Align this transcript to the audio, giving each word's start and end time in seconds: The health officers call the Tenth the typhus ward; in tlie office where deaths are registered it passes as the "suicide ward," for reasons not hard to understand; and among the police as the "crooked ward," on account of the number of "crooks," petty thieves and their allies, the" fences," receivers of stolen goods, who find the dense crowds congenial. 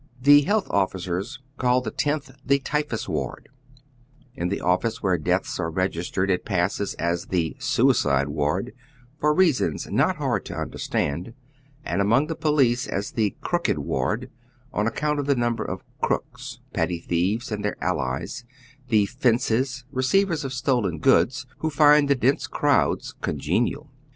The 0.19 0.41
health 0.41 0.65
officers 0.71 1.37
call 1.59 1.81
the 1.81 1.91
Tenth 1.91 2.31
the 2.43 2.57
typhus 2.57 3.07
ward; 3.07 3.49
in 4.33 4.49
tlie 4.49 4.59
office 4.59 5.03
where 5.03 5.19
deaths 5.19 5.59
are 5.59 5.69
registered 5.69 6.31
it 6.31 6.43
passes 6.43 6.95
as 6.95 7.27
the 7.27 7.55
"suicide 7.59 8.27
ward," 8.29 8.73
for 9.19 9.31
reasons 9.31 9.85
not 9.91 10.15
hard 10.15 10.43
to 10.45 10.55
understand; 10.57 11.35
and 11.85 12.01
among 12.01 12.25
the 12.25 12.35
police 12.35 12.87
as 12.87 13.11
the 13.11 13.35
"crooked 13.41 13.77
ward," 13.77 14.31
on 14.73 14.87
account 14.87 15.19
of 15.19 15.27
the 15.27 15.35
number 15.35 15.63
of 15.63 15.83
"crooks," 16.01 16.61
petty 16.73 16.97
thieves 16.99 17.51
and 17.51 17.63
their 17.63 17.77
allies, 17.79 18.43
the" 18.89 19.05
fences," 19.21 19.85
receivers 19.91 20.43
of 20.43 20.51
stolen 20.51 20.97
goods, 20.97 21.45
who 21.59 21.69
find 21.69 22.07
the 22.09 22.15
dense 22.15 22.47
crowds 22.47 23.13
congenial. 23.21 23.91